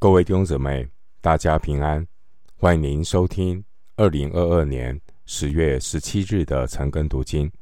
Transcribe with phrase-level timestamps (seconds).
[0.00, 0.88] 各位弟兄姊妹，
[1.20, 2.08] 大家平安！
[2.56, 3.62] 欢迎您收听
[3.96, 7.52] 二零二二年十月十七日的晨更读经。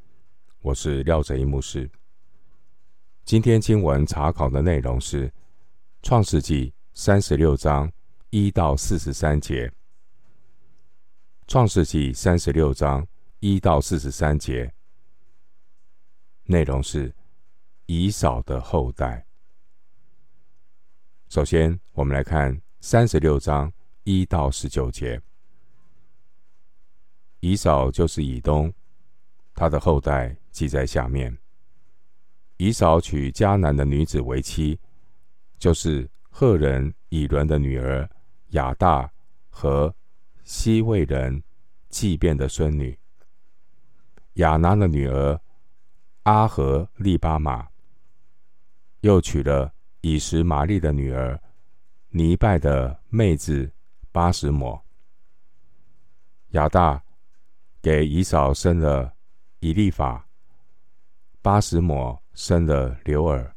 [0.61, 1.91] 我是廖哲一牧师。
[3.25, 5.29] 今天经文查考的内容是
[6.01, 7.91] 《创世纪》三十六章
[8.31, 9.67] 一到四十三节。
[11.49, 13.05] 《创世纪》三十六章
[13.41, 14.73] 一到四十三节
[16.45, 17.13] 内容是
[17.87, 19.28] 以扫的后代。
[21.29, 23.71] 首先，我们来看三十六章
[24.05, 25.21] 一到十九节。
[27.41, 28.73] 以扫就是以东，
[29.55, 31.37] 他的后代记在下面。
[32.57, 34.81] 以扫娶迦南的女子为妻，
[35.59, 38.09] 就是赫人以伦的女儿
[38.53, 39.13] 亚大
[39.51, 39.95] 和
[40.45, 41.43] 西魏人
[41.91, 42.99] 祭便的孙女。
[44.35, 45.39] 亚拿的女儿
[46.23, 47.69] 阿和利巴玛，
[49.03, 49.75] 又娶了。
[50.09, 51.39] 以实玛利的女儿
[52.09, 53.71] 尼拜的妹子
[54.11, 54.83] 巴实抹，
[56.53, 57.03] 亚大
[57.83, 59.13] 给以扫生了
[59.61, 60.27] 以利法，
[61.43, 63.51] 巴实抹生了流珥，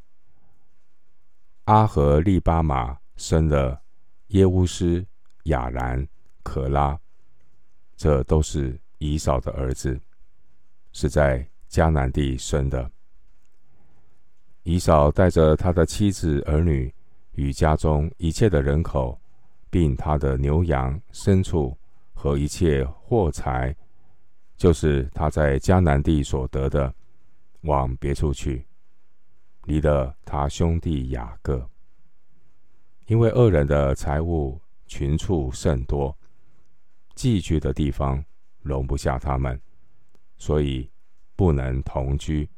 [1.64, 3.80] 阿和利巴马生了
[4.26, 5.06] 耶乌斯、
[5.44, 6.06] 亚兰、
[6.42, 7.00] 可拉，
[7.96, 9.98] 这都是以扫的儿子，
[10.92, 12.90] 是在迦南地生的。
[14.64, 16.94] 以扫带着他的妻子儿女
[17.32, 19.20] 与家中一切的人口，
[19.68, 21.76] 并他的牛羊牲畜
[22.12, 23.74] 和一切货财，
[24.56, 26.94] 就是他在迦南地所得的，
[27.62, 28.64] 往别处去，
[29.64, 31.68] 离了他兄弟雅各。
[33.06, 36.16] 因为二人的财物群畜甚多，
[37.16, 38.24] 寄居的地方
[38.60, 39.60] 容不下他们，
[40.38, 40.88] 所以
[41.34, 42.48] 不能同居。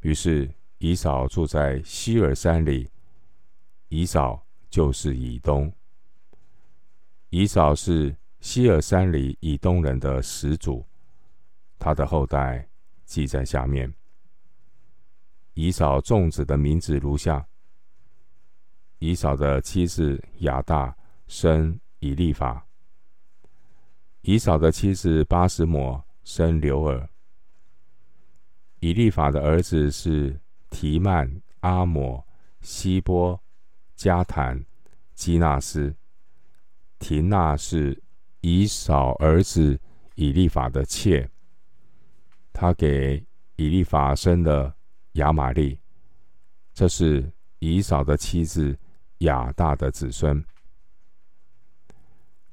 [0.00, 0.46] 于是。
[0.78, 2.90] 以扫住在西尔山里，
[3.88, 5.72] 以扫就是以东。
[7.30, 10.86] 以扫是西尔山里以东人的始祖，
[11.78, 12.68] 他的后代
[13.06, 13.92] 记在下面。
[15.54, 17.48] 以扫粽子的名字如下：
[18.98, 20.94] 以扫的妻子亚大
[21.26, 22.66] 生以利法；
[24.20, 27.08] 以扫的妻子巴实抹生刘尔；
[28.80, 30.38] 以利法的儿子是。
[30.70, 32.26] 提曼、阿摩、
[32.60, 33.40] 希波、
[33.96, 34.64] 迦坦、
[35.14, 35.94] 基纳斯。
[36.98, 38.02] 提纳是
[38.40, 39.78] 以扫儿子
[40.14, 41.28] 以利法的妾，
[42.52, 43.22] 他给
[43.56, 44.74] 以利法生了
[45.12, 45.78] 亚玛利，
[46.72, 48.78] 这是以扫的妻子
[49.18, 50.42] 亚大的子孙。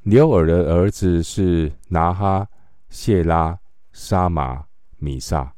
[0.01, 2.50] 流珥的儿子是拿哈、
[2.90, 3.57] 谢拉、
[3.94, 4.66] 沙玛、
[4.97, 5.56] 米萨。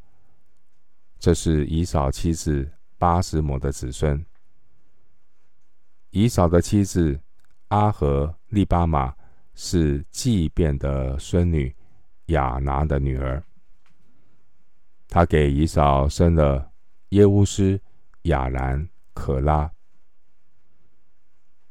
[1.25, 4.23] 这是以扫妻子巴实抹的子孙。
[6.11, 7.19] 以扫的妻子
[7.69, 9.11] 阿和利巴玛
[9.55, 11.75] 是祭便的孙女
[12.27, 13.43] 亚拿的女儿。
[15.07, 16.71] 他给以扫生了
[17.09, 17.81] 耶乌斯、
[18.25, 19.71] 亚兰、可拉。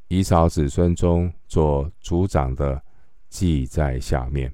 [0.08, 2.82] 以扫子孙中做族长的
[3.28, 4.52] 记在下面。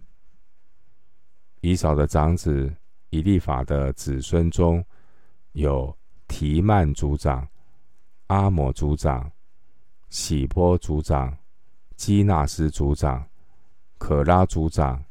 [1.63, 2.71] 以扫的长子。
[3.11, 4.85] 以利法的子孙中
[5.53, 5.97] 有
[6.29, 7.47] 提曼族长、
[8.29, 9.31] 阿摩族长、
[10.09, 11.37] 喜波族长、
[11.97, 13.29] 基纳斯族长、
[13.99, 15.05] 可拉族长、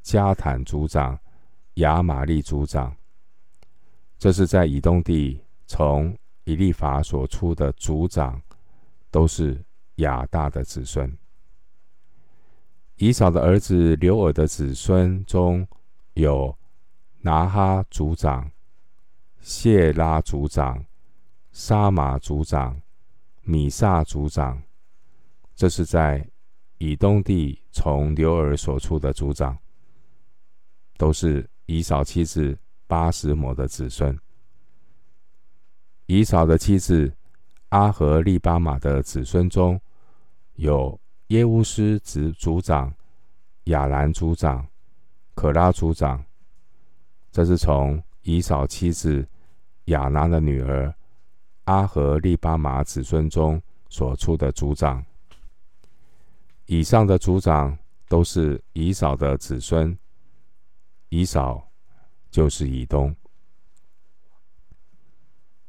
[0.00, 1.18] 加坦族长、
[1.74, 2.96] 亚玛利族长。
[4.18, 8.40] 这是在以东地从以利法所出的族长，
[9.10, 9.62] 都是
[9.96, 11.14] 亚大的子孙。
[12.96, 15.68] 以扫的儿子流珥的子孙中
[16.14, 16.56] 有。
[17.24, 18.50] 拿哈族长、
[19.40, 20.84] 谢拉族长、
[21.52, 22.82] 沙马族长、
[23.42, 24.60] 米萨族长，
[25.54, 26.28] 这是在
[26.78, 29.56] 以东地从流珥所出的族长，
[30.96, 34.18] 都是以扫妻子巴实抹的子孙。
[36.06, 37.16] 以扫的妻子
[37.68, 39.80] 阿和利巴马的子孙中
[40.54, 42.92] 有耶乌斯族族长、
[43.64, 44.66] 亚兰族长、
[45.36, 46.24] 可拉族长。
[47.32, 49.26] 这是从以扫妻子
[49.86, 50.94] 亚拿的女儿
[51.64, 55.04] 阿和利巴马子孙中所出的族长。
[56.66, 57.76] 以上的族长
[58.06, 59.98] 都是以扫的子孙。
[61.08, 61.66] 以扫
[62.30, 63.14] 就是以东。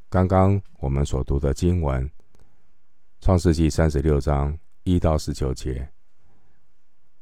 [0.10, 2.06] 刚刚我们所读的经文，
[3.19, 5.89] 《创世纪》三十六章一到十九节，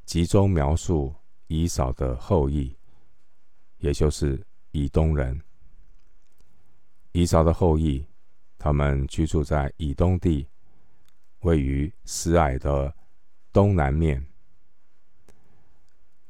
[0.05, 1.13] 集中描述
[1.47, 2.75] 以扫的后裔。
[3.81, 4.41] 也就是
[4.71, 5.39] 以东人，
[7.11, 8.05] 以扫的后裔，
[8.57, 10.47] 他们居住在以东地，
[11.39, 12.95] 位于死海的
[13.51, 14.25] 东南面。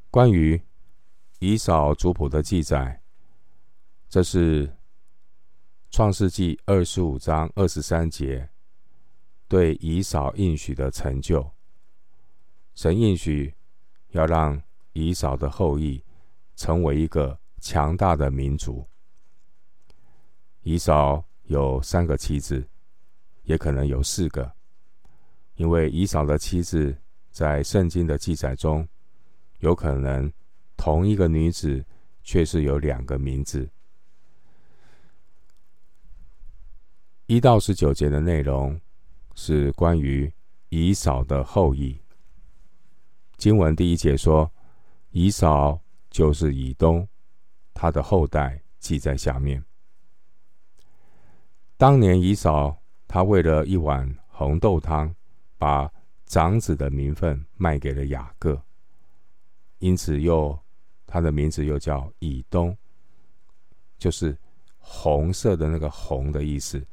[0.10, 0.62] 关于
[1.40, 3.02] 以扫族谱的记载，
[4.10, 4.78] 这是
[5.90, 8.50] 创世纪二十五章二十三节
[9.50, 11.52] 对以扫应许的成就。
[12.76, 13.54] 神应许
[14.12, 14.62] 要让
[14.94, 16.02] 以扫的后裔
[16.62, 18.88] 成为一个强大的民族。
[20.62, 22.64] 以扫有三个妻子，
[23.42, 24.52] 也可能有四个，
[25.56, 26.96] 因为以扫的妻子
[27.32, 28.88] 在圣经的记载中。
[29.62, 30.32] 有可能
[30.76, 31.84] 同一个女子
[32.24, 33.68] 却是有两个名字。
[37.28, 38.80] 一到十九节的内容
[39.36, 40.32] 是关于
[40.70, 42.00] 以扫的后裔。
[43.38, 44.52] 经文第一节说，
[45.12, 45.80] 以扫
[46.12, 47.08] 就是以东，
[47.74, 49.64] 他的后代记在下面。
[51.78, 55.16] 当年以扫他为了一碗红豆汤，
[55.58, 55.92] 把
[56.26, 58.62] 长子的名分卖给了雅各。
[59.80, 60.60] 因此又，
[61.08, 62.78] 他的名字又叫以东，
[63.98, 64.38] 就是
[64.78, 66.86] 红色的那个红的意思。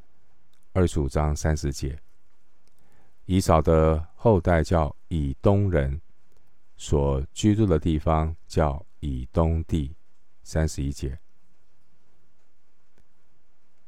[0.72, 1.98] 二十五章三十节，
[3.26, 6.00] 以扫的后代叫以东人，
[6.76, 9.94] 所居住的地方叫以东地。
[10.42, 11.18] 三十一节，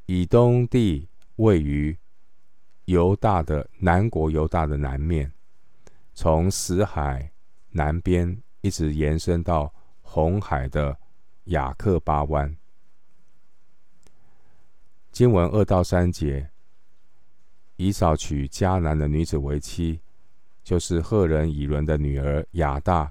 [0.05, 1.97] 以东地位于
[2.85, 5.33] 犹大的南国，犹大的南面，
[6.13, 7.33] 从死海
[7.71, 8.43] 南边。
[8.61, 10.99] 一直延伸到红海的
[11.45, 12.55] 雅克巴湾。
[15.11, 16.51] 经文二到三节，
[17.77, 19.99] 以扫娶迦南的女子为妻，
[20.63, 23.11] 就是赫人以伦的女儿雅大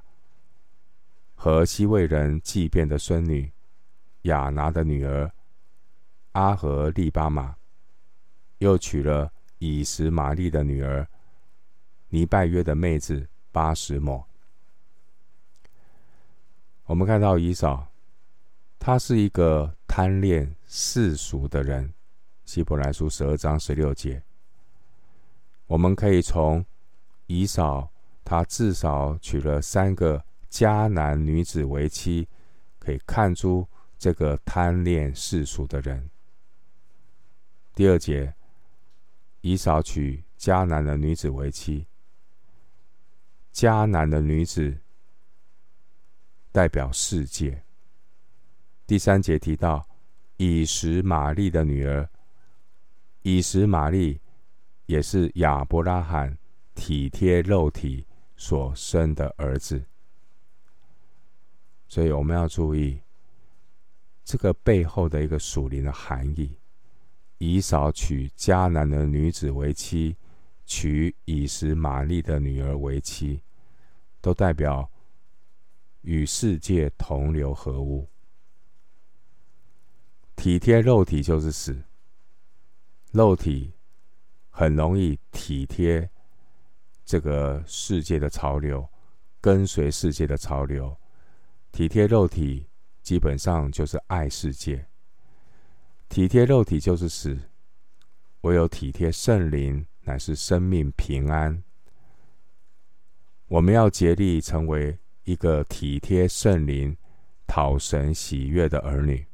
[1.42, 3.50] 和西魏人祭便的孙女
[4.24, 5.32] 雅拿的女儿
[6.34, 7.56] 阿和利巴玛，
[8.58, 11.08] 又娶了以实玛利的女儿
[12.10, 14.28] 尼拜约的妹子巴实抹。
[16.84, 17.88] 我们看到以扫，
[18.78, 21.94] 他是一个贪恋世俗的人。
[22.44, 24.22] 希伯来书十二章十六节，
[25.68, 26.66] 我们可以从
[27.28, 27.90] 以扫
[28.26, 32.28] 他至少娶了三个迦南女子为妻，
[32.78, 33.68] 可以看出
[33.98, 36.10] 这个贪恋世俗的人。
[37.76, 38.34] 第二节，
[39.42, 41.86] 以扫娶迦南的女子为妻，
[43.54, 44.80] 迦南的女子。
[46.52, 47.64] 代表世界。
[48.88, 49.88] 第三节提到
[50.38, 52.10] 以实玛利的女儿，
[53.22, 54.20] 以实玛利
[54.88, 56.36] 也是亚伯拉罕
[56.74, 59.86] 体贴肉体所生的儿子，
[61.90, 63.02] 所以我们要注意
[64.24, 66.56] 这个背后的一个属灵的含义。
[67.40, 70.16] 以扫娶迦南的女子为妻，
[70.66, 73.42] 娶以实玛利的女儿为妻，
[74.22, 74.90] 都代表。
[76.02, 78.08] 与世界同流合污，
[80.38, 81.84] 体贴肉体就是死。
[83.12, 83.74] 肉体
[84.50, 86.10] 很容易体贴
[87.04, 88.88] 这个世界的潮流，
[89.42, 90.98] 跟随世界的潮流。
[91.72, 92.68] 体贴肉体
[93.02, 94.88] 基本上就是爱世界，
[96.08, 97.38] 体贴肉体就是死。
[98.42, 101.64] 唯有体贴圣灵，乃是生命平安。
[103.48, 105.00] 我们要竭力成为。
[105.26, 106.98] 一个体贴圣灵、
[107.46, 109.28] 讨神喜悦的儿女，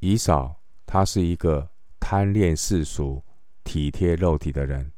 [0.00, 3.22] 以扫他是一个贪恋世俗、
[3.62, 4.90] 体贴肉体的人。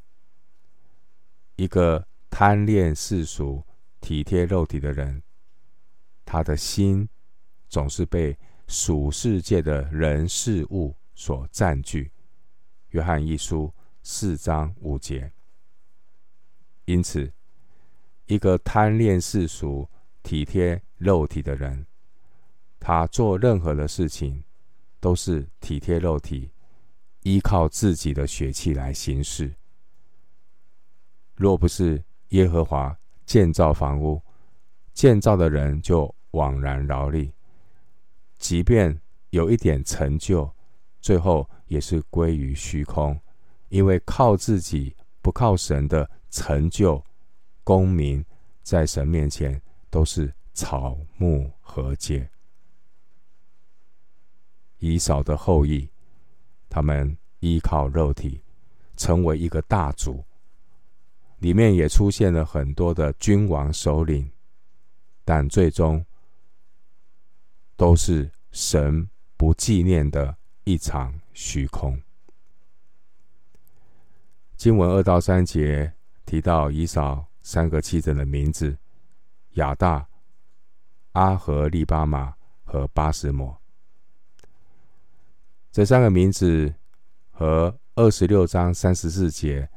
[1.57, 3.63] 一个贪恋世俗、
[4.01, 5.23] 体贴肉体的人，
[6.25, 7.09] 他的心
[7.69, 8.37] 总是被
[8.67, 12.13] 属世界的人事物所占据。
[12.91, 15.33] 约翰一书四章五节。
[16.85, 17.33] 因此。
[18.31, 19.89] 一个贪恋世俗、
[20.23, 21.87] 体贴肉体的人，
[22.79, 24.45] 他做任何的事情
[25.01, 26.51] 都是体贴肉体，
[27.23, 29.55] 依靠自己的血气来行事。
[31.37, 32.95] 若不是耶和华
[33.29, 34.23] 建造房屋，
[34.95, 37.31] 建造的人就枉然劳力；
[38.39, 40.51] 即便有一点成就，
[40.99, 43.21] 最后也是归于虚空，
[43.69, 47.05] 因为靠自己不靠神的成就。
[47.63, 48.25] 公民
[48.63, 52.27] 在神面前都是草木禾秸。
[54.79, 55.87] 以扫的后裔，
[56.71, 58.41] 他们依靠肉体，
[58.97, 60.25] 成为一个大族，
[61.39, 64.31] 里面也出现了很多的君王首领，
[65.25, 66.05] 但最终
[67.77, 72.01] 都是神不纪念的，一场虚空。
[74.57, 75.93] 经文二到三节
[76.27, 78.77] 提到以扫三个妻子的名字：
[79.53, 80.09] 亚大、
[81.13, 83.57] 阿和利巴马和巴实摩。
[85.71, 86.75] 这三个名字
[87.31, 89.71] 和二十六章三十四节、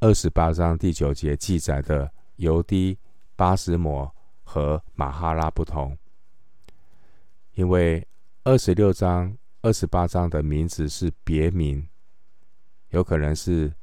[0.00, 2.96] 二十八章第九节记载的犹低、
[3.34, 4.14] 巴斯摩
[4.44, 5.98] 和马哈拉不同，
[7.54, 8.06] 因为
[8.44, 11.88] 二十六章、二十八章的名字是别名，
[12.90, 13.74] 有可能是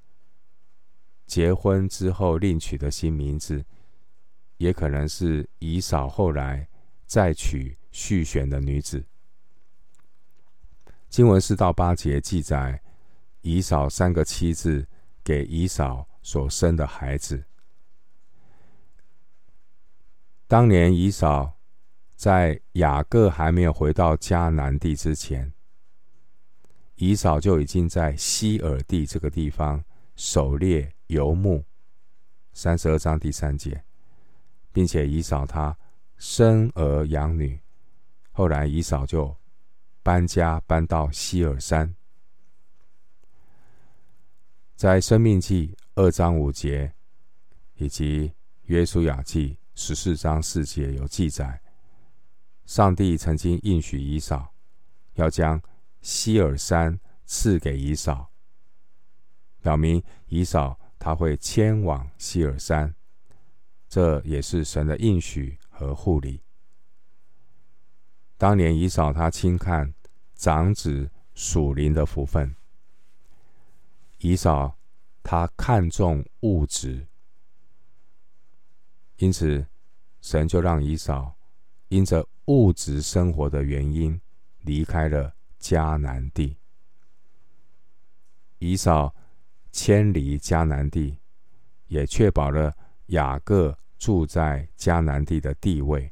[1.25, 3.65] 结婚之后另取的新名字，
[4.55, 6.65] 也可能是以嫂后来
[7.05, 9.03] 再娶续选的女子。
[11.09, 12.81] 经文四到八节记载
[13.41, 14.87] 以嫂三个妻子
[15.25, 17.43] 给以扫所生的孩子。
[20.47, 21.57] 当年以扫
[22.15, 25.51] 在雅各还没有回到迦南地之前，
[26.95, 29.83] 以扫就已经在西珥地这个地方
[30.15, 31.65] 狩猎游牧。
[32.53, 33.83] 三十二章第三节，
[34.71, 35.77] 并且以扫他
[36.15, 37.59] 生儿养女，
[38.31, 39.35] 后来以扫就。
[40.03, 41.95] 搬家搬到西珥山，
[44.75, 46.93] 在《生命记》二章五节
[47.75, 48.27] 以及
[48.63, 51.61] 《约书亚记》十四章四节有记载，
[52.65, 54.53] 上帝曾经应许以扫，
[55.13, 55.61] 要将
[56.01, 58.29] 希尔山赐给以扫，
[59.61, 62.93] 表明以扫他会迁往希尔山，
[63.87, 66.41] 这也是神的应许和护理。
[68.37, 69.93] 当年以扫他轻看
[70.33, 72.53] 长子属灵的福分，
[74.27, 74.75] 以扫
[75.21, 77.05] 他看重物质，
[79.17, 79.63] 因此
[80.19, 81.35] 神就让以扫
[81.89, 84.19] 因着物质生活的原因
[84.61, 86.57] 离开了迦南地。
[88.57, 89.13] 以扫
[89.71, 91.19] 迁离迦南地，
[91.85, 92.75] 也确保了
[93.07, 96.11] 雅各住在迦南地的地位，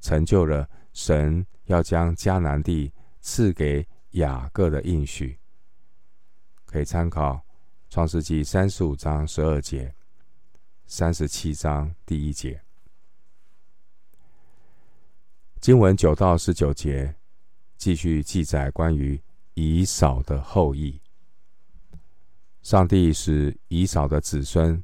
[0.00, 5.38] 成就了神要将迦南地赐给雅各的应许，
[6.74, 7.34] 可以参考
[7.88, 9.94] 《创世记》三十五章十二节、
[10.86, 12.60] 三十七章第一节。
[15.60, 17.14] 经文九到十九节
[17.76, 19.22] 继续记载关于
[19.54, 21.00] 以扫的后裔。
[22.62, 24.82] 上帝使以扫的子孙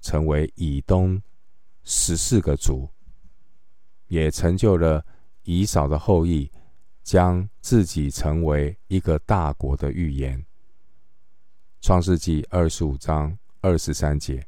[0.00, 1.22] 成为以东
[1.84, 2.88] 十四个族，
[4.06, 5.04] 也成就了
[5.42, 6.50] 以扫的后裔。
[7.02, 10.44] 将自己成为一个大国的预言。
[11.80, 14.46] 创世纪二十五章二十三节，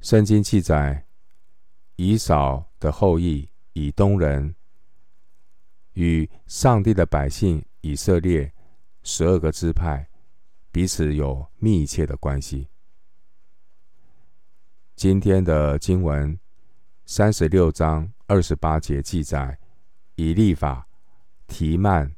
[0.00, 1.06] 圣经记载，
[1.96, 4.54] 以扫的后裔以东人
[5.92, 8.52] 与上帝的百姓以色列
[9.02, 10.08] 十二个支派
[10.70, 12.68] 彼此有密切的关系。
[14.96, 16.38] 今天的经文
[17.04, 19.58] 三十六章二十八节记载。
[20.16, 20.86] 以利法、
[21.48, 22.14] 提曼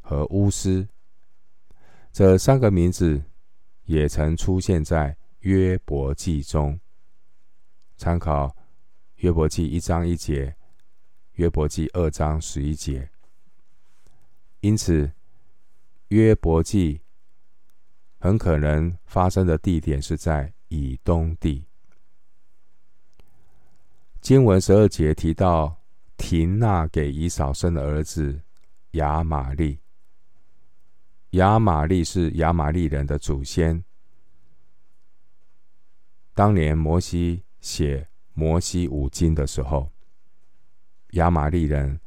[0.00, 0.86] 和乌斯
[2.12, 3.22] 这三个名字
[3.84, 6.78] 也曾出现在约伯记中。
[7.96, 8.54] 参考
[9.16, 10.56] 约伯记一章一节、
[11.32, 13.10] 约伯记二章十一节。
[14.60, 15.12] 因此，
[16.08, 17.00] 约伯记
[18.18, 21.66] 很可能发生的地点是在以东地。
[24.20, 25.80] 经文十二节提到。
[26.22, 28.42] 提娜给以扫生的儿子
[28.90, 29.80] 亚玛利，
[31.30, 33.84] 亚玛利是亚玛利人的祖先。
[36.34, 39.90] 当年摩西写摩西五经的时候，
[41.12, 42.00] 亚玛利人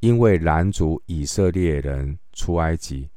[0.00, 3.10] 因为拦阻以色列人出埃及，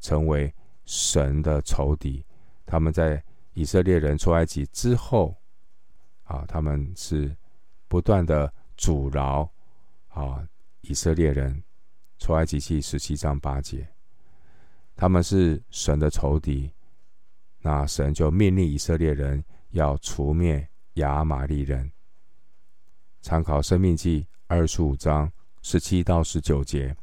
[0.00, 2.24] 成为神的仇敌。
[2.64, 3.22] 他们在
[3.54, 5.36] 以色列人出埃及之后，
[6.24, 7.36] 啊，他们是
[7.88, 9.50] 不断的阻挠。
[10.08, 10.48] 啊！
[10.80, 11.62] 以色列人
[12.18, 13.86] 出埃及记十七章八节，
[14.96, 16.72] 他们是神的仇敌，
[17.60, 21.92] 那神就命令以色列人要除灭亚玛利人。
[23.20, 26.88] 参考《生命记》二十五章十七到十九节，《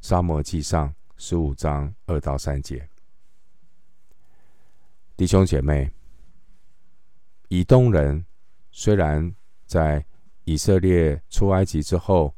[0.00, 2.88] 撒母耳记上》十五章二到三节。
[5.16, 5.88] 弟兄姐妹，
[7.48, 8.26] 以东人
[8.72, 9.32] 虽然
[9.66, 10.04] 在
[10.42, 12.34] 以色列出埃及之后，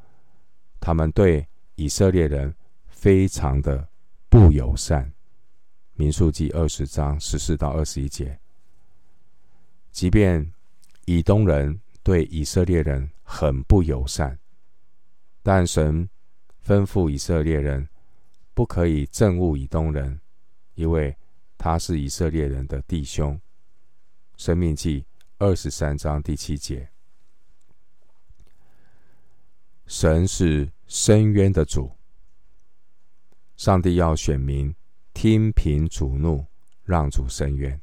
[0.78, 2.54] 他们对以色列人
[2.86, 3.88] 非常的
[4.34, 5.12] 不友善。
[5.92, 8.36] 民数记二十章十四到二十一节，
[9.92, 10.52] 即便
[11.04, 14.36] 以东人对以色列人很不友善，
[15.40, 16.10] 但神
[16.66, 17.88] 吩咐以色列人
[18.54, 20.20] 不可以憎恶以东人，
[20.74, 21.16] 因为
[21.56, 23.40] 他是以色列人的弟兄。
[24.36, 25.06] 生命记
[25.38, 26.88] 二十三章第七节。
[29.86, 31.92] 神是深渊的主，
[33.56, 34.74] 上帝要选民
[35.12, 36.44] 听凭主怒，
[36.82, 37.80] 让主伸冤。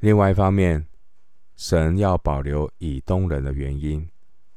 [0.00, 0.86] 另外一方面，
[1.56, 4.08] 神要保留以东人的原因，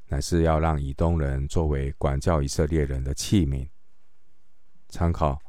[0.08, 3.70] 乃是要让以东人作为管教以色列人的器皿。
[4.90, 5.40] 参考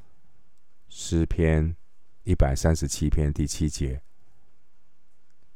[0.88, 1.76] 诗篇
[2.24, 4.02] 一百三十七篇第七节，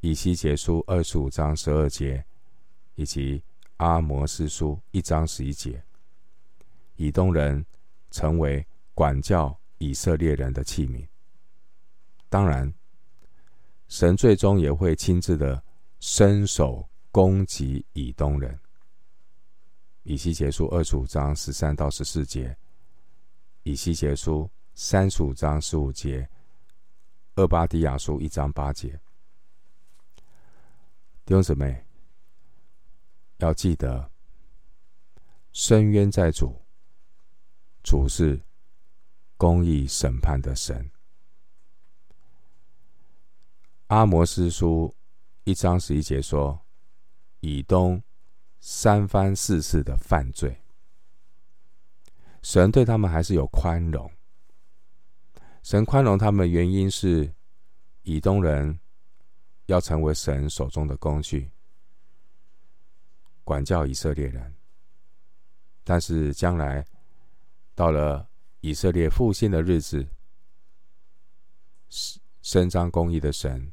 [0.01, 2.25] 以西结书二十五章十二节，
[2.95, 3.43] 以及
[3.77, 5.83] 阿摩斯书一章十一节，
[7.01, 7.65] 以东人
[8.11, 11.09] 成为管教以色列人的器皿。
[12.29, 12.71] 当然。
[13.89, 15.61] 神最终也会亲自的
[15.99, 18.57] 伸手攻击以东人。
[20.05, 22.57] 以西结书二十五章十三到十四节，
[23.65, 26.31] 以西结书三十五章十五节，
[27.35, 28.91] 厄巴迪亚书一章八节。
[31.25, 31.85] 弟兄姊妹，
[33.39, 34.09] 要记得，
[35.51, 36.63] 伸冤在主，
[37.83, 38.41] 主是
[39.37, 40.91] 公义审判的神。
[43.89, 44.95] 阿摩斯书
[45.45, 46.61] 一章十一节说
[47.41, 48.01] ：“以东
[48.61, 50.63] 三番四次的犯罪，
[52.43, 54.11] 神对他们还是有宽容。
[55.63, 57.35] 神宽容他们的原因是，
[58.03, 58.79] 以东人
[59.67, 61.51] 要成为神手中的工具，
[63.43, 64.55] 管教以色列人。
[65.83, 66.87] 但是将来
[67.81, 68.29] 到了
[68.61, 70.07] 以色列复兴的日子，
[72.43, 73.73] 伸张公义的神。”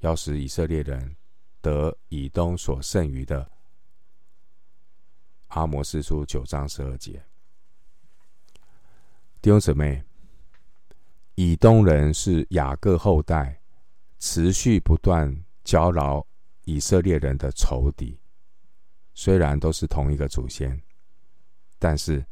[0.00, 1.16] 要使以色列人
[1.62, 3.50] 得以东所剩余的。
[5.46, 7.24] 阿摩斯书九章十二节，
[9.40, 10.04] 弟兄姊妹，
[11.34, 13.58] 以东人是雅各后代，
[14.18, 15.34] 持续不断
[15.64, 16.26] 搅扰
[16.64, 18.20] 以色列人的仇敌。
[19.14, 20.78] 虽然都是同一个祖先，
[21.78, 22.22] 但是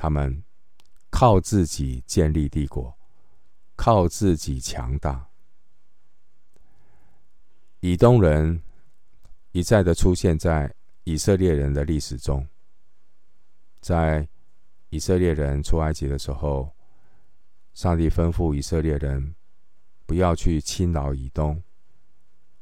[0.00, 0.42] 他们
[1.10, 2.96] 靠自己建立帝国，
[3.76, 5.28] 靠自己强大。
[7.80, 8.62] 以东人
[9.52, 12.48] 一再的出现在以色列人的历史中，
[13.82, 14.26] 在
[14.88, 16.74] 以色列人出埃及的时候，
[17.74, 19.34] 上帝吩咐以色列人
[20.06, 21.62] 不要去侵扰以东，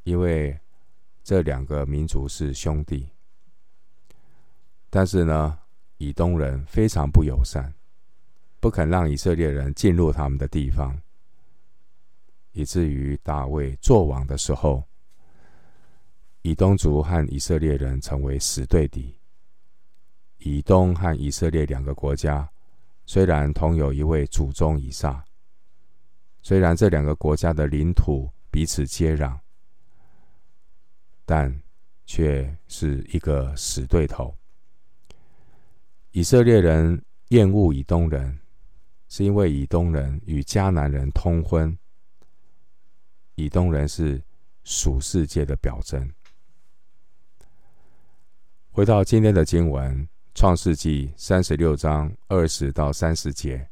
[0.03, 0.59] 因为
[1.23, 3.09] 这两个民族是兄弟。
[4.91, 5.57] 但是呢，
[5.99, 7.73] 以东人非常不友善，
[8.59, 11.01] 不肯让以色列人进入他们的地方，
[12.53, 14.83] 以至于大卫作王的时候。
[16.43, 19.15] 以东族和以色列人成为死对敌。
[20.39, 22.49] 以东和以色列两个国家
[23.05, 25.23] 虽然同有一位祖宗以撒，
[26.41, 29.37] 虽然这两个国家的领土彼此接壤，
[31.27, 31.61] 但
[32.07, 34.35] 却是一个死对头。
[36.19, 38.37] 以色列人厌恶以东人，
[39.09, 41.79] 是因为以东人与迦南人通婚。
[43.37, 44.21] 以东人是
[44.65, 46.13] 属世界的表征。
[48.73, 49.97] 回到今天的经文，
[50.35, 53.71] 《创世纪》三十六章二十到三十节，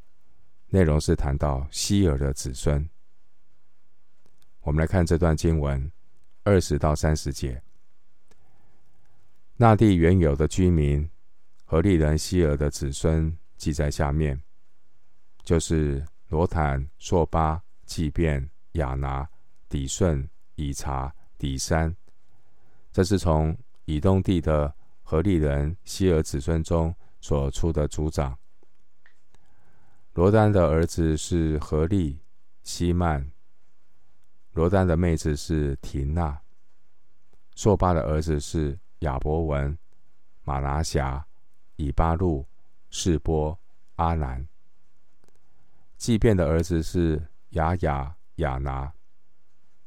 [0.69, 2.89] 内容是谈到希珥的子孙。
[4.61, 5.91] 我们来看这段经文，
[6.45, 7.61] 二十到三十节。
[9.57, 11.11] 那地原有的居民，
[11.67, 14.41] 何利人希尔的子孙记在下面，
[15.43, 19.29] 就是罗坦、朔巴、祭便、亚拿、
[19.69, 21.95] 底顺、以查、底山。
[22.93, 24.75] 这是从以东地的。
[25.09, 28.37] 何利人希尔子孙中所出的族长。
[30.15, 32.19] 罗丹的儿子是何利、
[32.65, 33.31] 希曼。
[34.51, 36.41] 罗丹的妹子是廷娜。
[37.55, 39.79] 朔巴的儿子是亚伯文、
[40.43, 41.25] 马拿辖、
[41.77, 42.47] 以巴路、
[42.91, 43.59] 示波、
[43.95, 44.47] 阿南。
[45.97, 48.93] 祭便的儿子是雅雅、亚拿。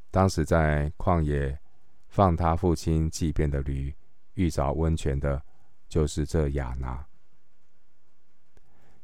[0.09, 1.59] 当时在旷野
[2.07, 3.93] 放他父亲祭便的驴。
[4.35, 5.43] 遇着温泉的，
[5.89, 7.05] 就是这雅拿。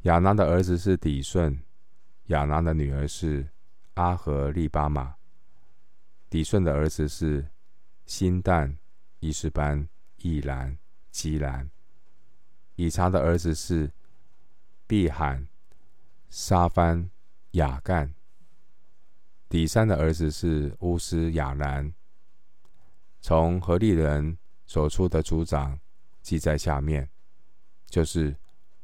[0.04, 1.62] 雅拿的儿子是底顺，
[2.28, 3.46] 雅拿的女儿是
[3.96, 5.14] 阿和利巴玛。
[6.30, 7.46] 底顺的儿子是
[8.06, 8.78] 辛但、
[9.20, 9.86] 伊施班、
[10.20, 10.78] 易兰、
[11.12, 11.70] 基兰。
[12.76, 13.92] 以查的儿子是
[14.88, 15.48] 碧罕、
[16.30, 17.10] 沙番、
[17.52, 18.14] 雅干。
[19.50, 21.94] 底山的儿子是乌斯雅兰。
[23.22, 24.38] 从何利人。
[24.68, 25.80] 所出的族长
[26.24, 27.08] 记在下面，
[27.86, 28.36] 就是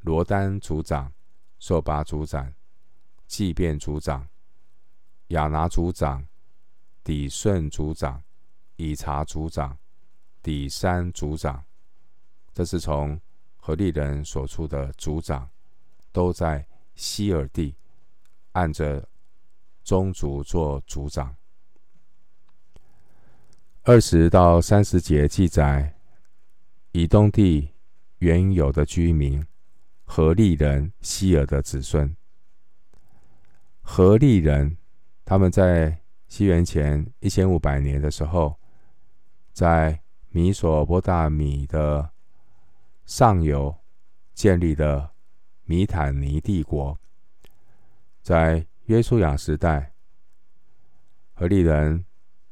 [0.02, 1.12] 罗丹族长、
[1.58, 2.54] 朔巴族长、
[3.26, 4.30] 祭便族长、
[5.30, 6.28] 亚拿族长、
[7.04, 8.22] 底顺族长、
[8.76, 9.76] 以查族长、
[10.44, 11.66] 底山族长，
[12.54, 13.20] 这是从
[13.64, 15.48] 何利人所出的族长，
[16.12, 17.76] 都在希尔地，
[18.54, 19.08] 按着
[19.84, 21.34] 宗族做族长。
[23.84, 25.96] 二十到三十节记载，
[26.92, 27.70] 以东地
[28.18, 29.46] 原有的居民，
[30.04, 32.14] 何利人希尔的子孙。
[33.82, 34.76] 何利人，
[35.24, 38.60] 他们在西元前一千五百年的时候，
[39.54, 42.11] 在米索波大米的
[43.06, 43.76] 上游
[44.34, 45.12] 建立的
[45.64, 46.98] 米坦尼帝国。
[48.22, 49.94] 在约书亚时代，
[51.34, 52.06] 何利人。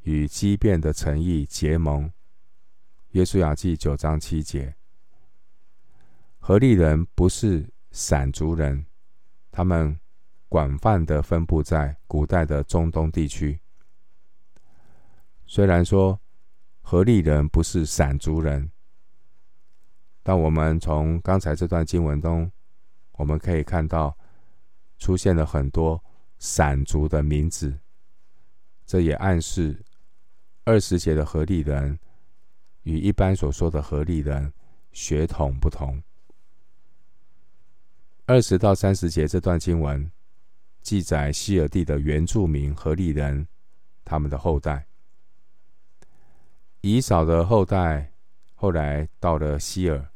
[0.04, 2.10] 与基遍的诚意结盟，
[3.10, 4.74] 约书亚记九章七节。
[6.38, 8.86] 何利人不是散族人，
[9.50, 10.00] 他们
[10.48, 13.60] 广泛的分布在古代的中东地区。
[15.46, 16.18] 虽然说
[16.80, 18.72] 何利人不是散族人，
[20.22, 22.50] 但我们从刚才这段经文中，
[23.12, 24.16] 我们可以看到
[24.98, 26.02] 出现了很多
[26.38, 27.78] 散族的名字，
[28.86, 29.82] 这也暗示。
[30.64, 31.98] 二十节的何利人
[32.82, 34.52] 与一般所说的何利人
[34.92, 36.00] 血统不同。
[38.26, 40.08] 二十到三十节这段经文
[40.82, 43.48] 记载希尔地的原住民何利人，
[44.04, 44.86] 他们的后代。
[46.82, 48.09] 以扫的后代
[48.60, 50.10] 后来到了希尔，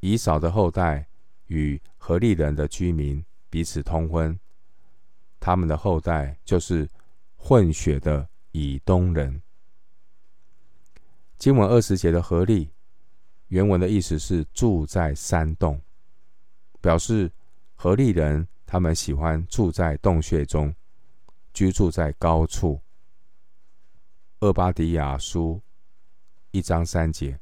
[0.00, 1.06] 以扫的后代
[1.48, 4.40] 与何利人的居民彼此通婚，
[5.38, 6.88] 他们的后代就是
[7.36, 9.42] 混血的以东人。
[11.36, 12.70] 经文二十节的何利，
[13.48, 15.78] 原文的意思是住在山洞，
[16.80, 17.30] 表示
[17.74, 20.74] 何利人他们喜欢住在洞穴中，
[21.52, 22.80] 居住在高处。
[24.40, 25.60] 厄巴迪亚书
[26.54, 27.36] 一章三节。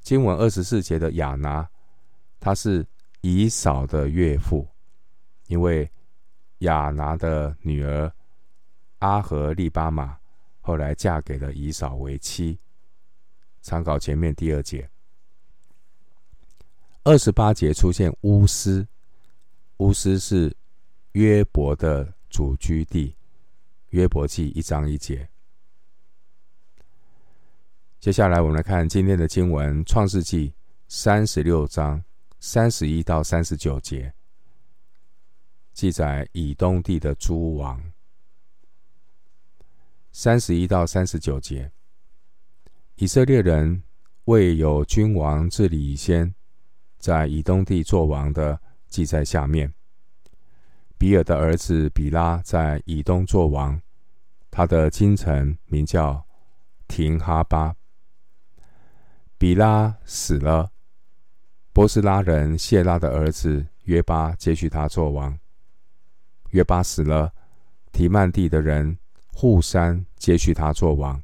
[0.00, 1.68] 经文二十四节的亚拿，
[2.38, 2.86] 他是
[3.20, 4.64] 以扫的岳父，
[5.48, 5.90] 因为
[6.58, 8.10] 亚拿的女儿
[9.00, 10.16] 阿和利巴玛。
[10.60, 12.56] 后来嫁给了以扫为妻。
[13.60, 14.88] 参考前面第二节，
[17.02, 18.86] 二十八节出现乌斯，
[19.78, 20.56] 乌斯是
[21.12, 23.16] 约伯的祖居地。
[23.90, 25.28] 约伯记一章一节。
[28.06, 30.50] 接下来我们来看今天的经文，《创世记》
[30.86, 32.00] 三十六章
[32.38, 34.14] 三十一到三十九节，
[35.72, 37.82] 记载以东地的诸王。
[40.12, 41.68] 三十一到三十九节，
[42.94, 43.82] 以色列人
[44.26, 46.32] 为有君王治理以先，
[46.98, 49.74] 在以东地作王的记在下面。
[50.96, 53.82] 比尔的儿子比拉在以东作王，
[54.48, 56.24] 他的京城名叫
[56.86, 57.74] 廷哈巴。
[59.46, 60.72] 比拉死了，
[61.72, 65.38] 波斯拉人谢拉的儿子约巴接续他做王。
[66.50, 67.32] 约巴死了，
[67.92, 68.98] 提曼地的人。
[69.32, 71.22] 户山接续他做王。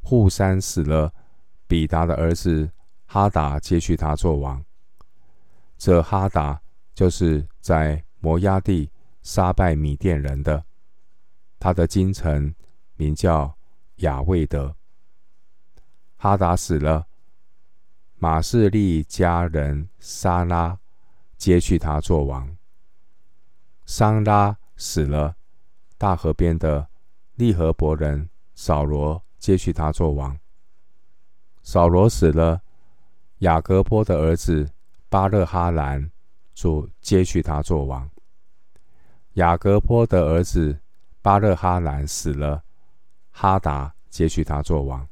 [0.00, 1.12] 户山死了，
[1.66, 2.70] 比达的儿子
[3.04, 4.64] 哈达接续他做王。
[5.76, 6.58] 这哈达
[6.94, 10.64] 就是在摩押地杀败米甸人的，
[11.58, 12.54] 他的京城
[12.94, 13.54] 名叫
[13.96, 14.74] 亚未德。
[16.16, 17.06] 哈达死了，
[18.22, 20.78] 马士利家人沙拉
[21.38, 22.54] 接去他做王。
[23.86, 25.36] 沙拉死了，
[25.96, 26.86] 大河边的。
[27.36, 30.38] 利河伯人扫罗接去他做王。
[31.62, 32.60] 扫罗死了，
[33.38, 34.70] 雅各波的儿子
[35.08, 36.10] 巴勒哈兰
[36.52, 38.10] 就接去他做王。
[39.34, 40.78] 雅各波的儿子
[41.22, 42.62] 巴勒哈兰死了，
[43.30, 45.08] 哈达接去他做王。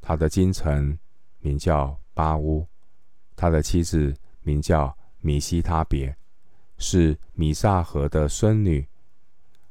[0.00, 0.96] 他的京城
[1.42, 2.66] 名叫巴乌，
[3.36, 6.16] 他的妻子名叫米西他别，
[6.78, 8.84] 是米萨河的孙女，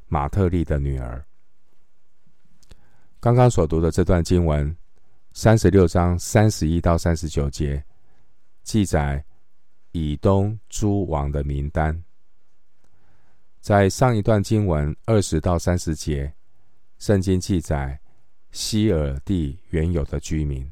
[0.08, 1.26] 马特利的女儿。
[3.20, 4.76] 刚刚所读的这段经文，
[5.32, 7.84] 三十六章三十一到三十九节，
[8.64, 9.24] 记载
[9.92, 12.04] 以东诸王的名单。
[13.60, 16.34] 在上一段经文二十到三十节，
[16.98, 18.00] 圣经记载
[18.52, 20.66] 西尔地原有的居民；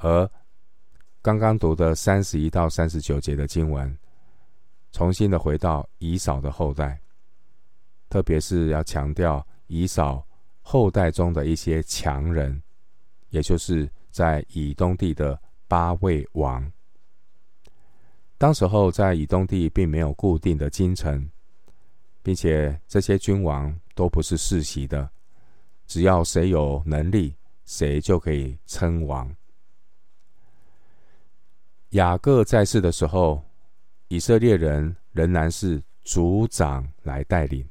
[0.00, 0.28] 而
[1.22, 3.96] 刚刚读的三十一到三十九节的经文，
[4.92, 6.98] 重新的回到以扫的后代，
[8.08, 10.26] 特别是要强调以扫。
[10.62, 12.62] 后代中的一些强人，
[13.30, 16.70] 也就是在以东地的八位王。
[18.38, 21.28] 当时候在以东地并没有固定的京城，
[22.22, 25.10] 并且这些君王都不是世袭的，
[25.86, 27.34] 只要谁有能力，
[27.64, 29.34] 谁就可以称王。
[31.90, 33.42] 雅各在世的时候，
[34.08, 37.68] 以色列人仍然是族长来带领，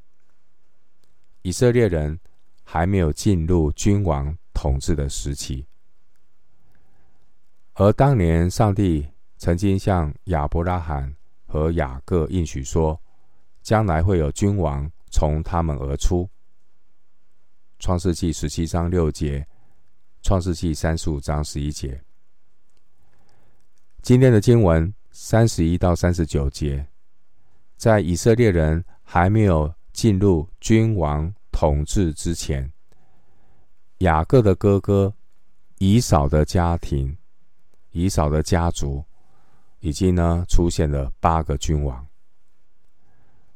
[1.41, 2.19] 以色列人
[2.63, 5.65] 还没有进入君王统治的时期。
[7.73, 9.07] 而当年上帝。
[9.41, 11.15] 曾经向亚伯拉罕
[11.47, 13.01] 和雅各应许说，
[13.61, 16.29] 将来会有君王从他们而出。
[17.79, 19.47] 创世纪十七章六节，
[20.21, 22.03] 创世纪三十五章十一节。
[24.01, 26.87] 今天的经文三十一到三十九节，
[27.77, 32.71] 在以色列人还没有进入君王统治之前，
[33.99, 35.13] 雅各的哥哥
[35.77, 37.17] 以扫的家庭，
[37.91, 39.03] 以扫的家族。
[39.81, 42.05] 已经呢出现了八个君王。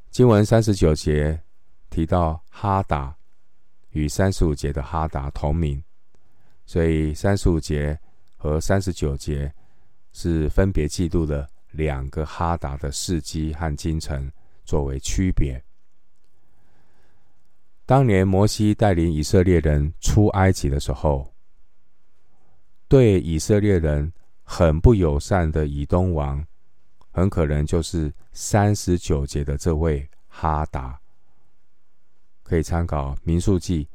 [0.10, 1.38] 经文三十九节
[1.90, 3.14] 提到哈达
[3.90, 5.84] 与三十五节的哈达同名，
[6.66, 8.00] 所以三十五节
[8.38, 9.54] 和三十九节
[10.14, 14.32] 是分别记录了两个哈达的事迹和京城
[14.64, 15.62] 作为区别。
[17.86, 21.34] 当年摩西带领以色列人出埃及的时候，
[22.88, 24.12] 对以色列人。
[24.46, 26.46] 很不友善的以东王，
[27.12, 31.00] 很可能就是三十九节的这位哈达。
[32.44, 33.86] 可以参考《民数记》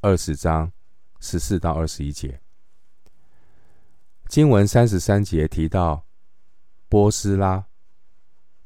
[0.00, 0.72] 二十章
[1.20, 2.40] 十四到二十一节。
[4.28, 6.04] 经文三十三节提到
[6.86, 7.64] 波斯拉，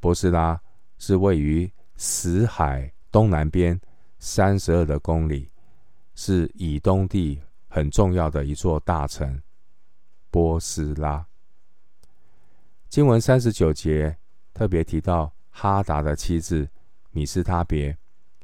[0.01, 0.61] 波斯拉
[0.99, 3.81] 是位于死海东南边
[4.19, 5.49] 三十二的公里，
[6.17, 9.41] 是以东地很重要的一座大城。
[10.33, 11.25] 波斯拉。
[12.89, 14.17] 经文三十九节
[14.53, 16.69] 特别提到哈达的妻子
[17.13, 17.97] 米斯他别，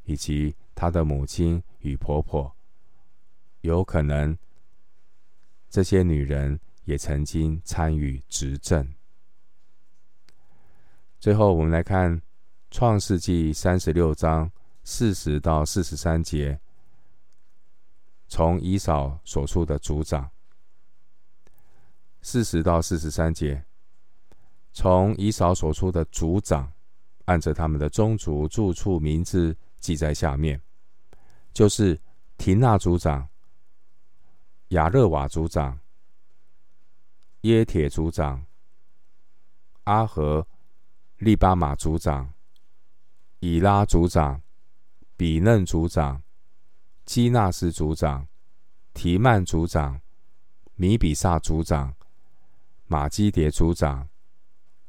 [0.05, 2.55] 以及他的母亲与婆婆，
[3.63, 4.39] 有可能
[5.69, 8.95] 这些女人也曾经参与执政。
[11.21, 12.23] 最后，我们来看
[12.71, 14.51] 创世纪三十六章
[14.85, 16.59] 四十到四十三节，
[18.27, 20.31] 从以扫所出的族长，
[22.23, 23.63] 四十到四十三节。
[24.73, 26.73] 从以扫所出的族长，
[27.27, 30.59] 按着他们的宗族住处名字记在下面，
[31.53, 32.01] 就是
[32.39, 33.29] 提纳族长、
[34.69, 35.79] 亚勒瓦族长、
[37.43, 38.45] 耶铁族长、
[39.85, 40.47] 阿和
[41.19, 42.33] 利巴马族长、
[43.41, 44.43] 以拉族长、
[45.17, 46.23] 比嫩族长、
[47.05, 48.27] 基纳斯族长、
[48.93, 50.01] 提曼族长、
[50.75, 51.95] 米比萨族长、
[52.87, 54.09] 马基迭族长。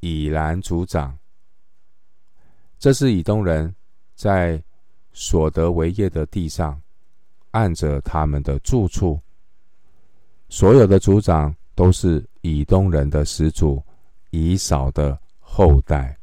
[0.02, 1.20] 以兰族长，
[2.78, 3.76] 这是以东人
[4.16, 4.64] 在
[5.12, 6.82] 所得为业的地上，
[7.52, 9.22] 按着他们的住处，
[10.48, 13.82] 所有的族长都是以东人的始祖
[14.32, 16.14] 以扫的后代。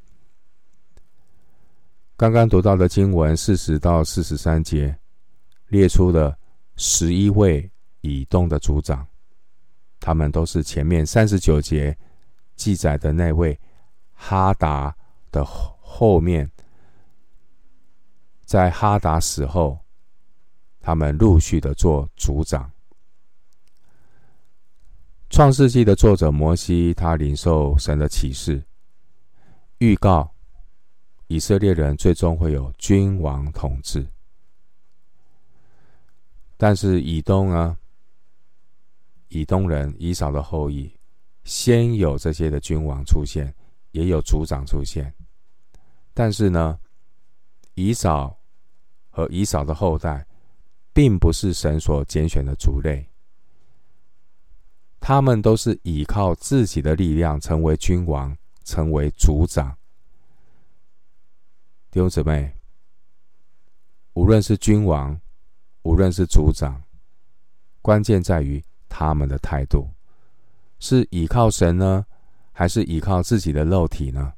[2.15, 4.95] 刚刚读到的经文四十到四十三节，
[5.69, 6.39] 列出了
[6.77, 7.71] 十一位
[8.03, 9.07] 以东的族长，
[9.99, 11.97] 他们都是前面三十九节
[12.55, 13.59] 记载的那位。
[14.13, 14.95] 哈达
[15.31, 16.51] 的后面，
[18.45, 19.79] 在哈达死后，
[20.83, 22.71] 他们陆续的做族长。
[25.37, 28.65] 创世纪的作者摩西，他领受神的启示，
[29.77, 30.35] 预告
[31.27, 34.07] 以色列人最终会有君王统治。
[36.57, 37.77] 但是以东呢，
[39.29, 40.91] 以东人以扫的后裔，
[41.45, 43.55] 先有这些的君王出现。
[43.91, 45.13] 也有族长出现，
[46.15, 46.79] 但是呢，
[47.75, 48.35] 以扫
[49.11, 50.27] 和以扫的后代，
[50.95, 53.07] 并不是神所拣选的族类，
[55.09, 59.79] 他们都是依靠自己的力量成为君王，成为族长。
[61.93, 62.53] 弟兄姊妹，
[64.15, 65.17] 无论是君王，
[65.83, 66.83] 无论是族长，
[67.81, 69.89] 关键在于他们的态度，
[70.81, 72.05] 是依靠神呢，
[72.51, 74.33] 还是依靠自己的肉体呢？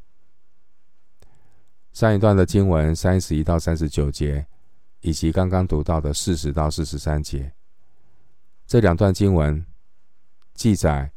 [1.95, 4.47] 上一段的经文三十一到三十九节，
[5.01, 7.55] 以及刚刚读到的四十到四十三节，
[8.67, 9.65] 这两段经文
[10.59, 11.11] 记载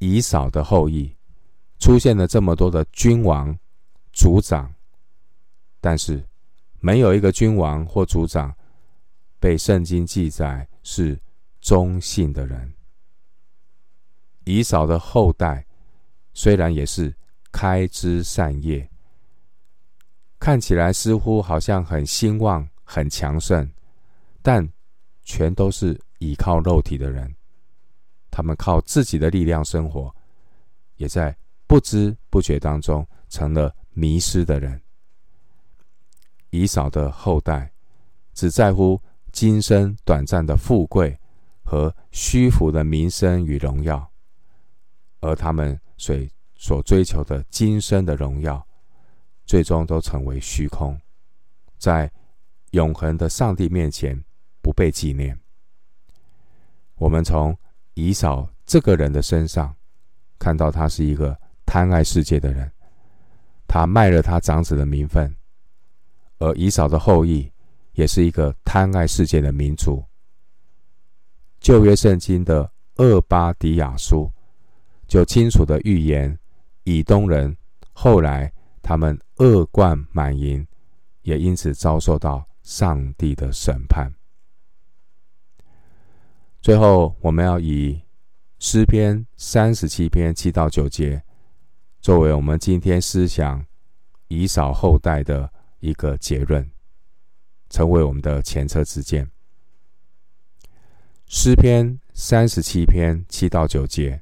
[0.00, 1.14] 以扫的后裔
[1.78, 3.56] 出现了这么多的君王、
[4.12, 4.74] 族长，
[5.80, 6.26] 但是
[6.80, 8.52] 没有一个君王或族长
[9.38, 11.16] 被圣经记载是
[11.60, 12.72] 忠信的人。
[14.44, 15.64] 以扫的后代。
[16.34, 17.12] 虽然也是
[17.50, 18.88] 开枝散叶，
[20.38, 23.68] 看起来似乎好像很兴旺、很强盛，
[24.40, 24.72] 但
[25.24, 27.34] 全都是倚靠肉体的人。
[28.38, 30.14] 他们靠自己的力量生活，
[30.94, 34.80] 也在不知不觉当中成了迷失的人。
[36.50, 37.72] 以扫的后代
[38.34, 41.18] 只在乎今生短暂的富贵
[41.64, 44.08] 和虚浮的名声与荣耀，
[45.18, 46.16] 而他们所
[46.54, 48.64] 所追求的今生的荣耀，
[49.46, 50.96] 最终都成为虚空，
[51.76, 52.08] 在
[52.70, 54.24] 永恒的上帝面前
[54.62, 55.36] 不被纪念。
[56.94, 57.58] 我们从
[57.98, 59.74] 以扫这个人的身上
[60.38, 62.70] 看到，他是一个贪爱世界的人，
[63.66, 65.34] 他卖了他长子的名分。
[66.38, 67.50] 而以扫的后裔
[67.94, 70.00] 也是一个贪爱世界的民族。
[71.58, 74.30] 旧约圣经的厄巴迪亚书
[75.08, 76.38] 就清楚的预言，
[76.84, 77.56] 以东人
[77.92, 80.64] 后来他们恶贯满盈，
[81.22, 84.08] 也因此遭受到上帝的审判。
[86.60, 88.00] 最后，我们要以
[88.58, 91.22] 诗篇三十七篇七到九节
[92.00, 93.64] 作为我们今天思想
[94.28, 95.50] 以扫后代的。
[95.80, 96.68] 一个结论，
[97.70, 99.30] 成为我们的前车之鉴。
[101.26, 104.20] 诗篇三十七篇七到九节，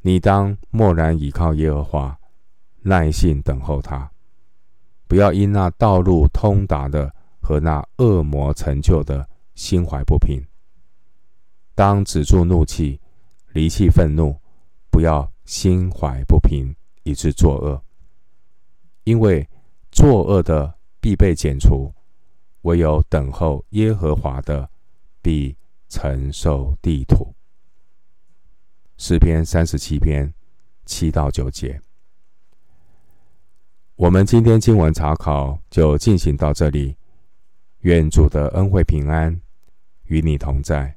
[0.00, 2.18] 你当默然倚靠耶和华，
[2.80, 4.10] 耐心等候他，
[5.06, 10.42] 不要因那道路通达的和那恶魔成就的心怀不平。
[11.74, 13.00] 当止住怒气，
[13.52, 14.36] 离弃愤怒，
[14.90, 17.82] 不要心怀不平，以致作恶，
[19.04, 19.48] 因为。
[19.94, 21.92] 作恶的必被剪除，
[22.62, 24.66] 唯有等候耶和华的，
[25.20, 25.54] 必
[25.86, 27.34] 承受地土。
[28.96, 30.32] 诗篇三十七篇
[30.86, 31.78] 七到九节。
[33.96, 36.96] 我们今天经文查考就进行到这里，
[37.80, 39.38] 愿主的恩惠平安
[40.04, 40.96] 与你同在。